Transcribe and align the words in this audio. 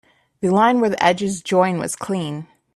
The 0.39 0.49
line 0.49 0.81
where 0.81 0.89
the 0.89 1.03
edges 1.05 1.43
join 1.43 1.77
was 1.77 1.95
clean. 1.95 2.47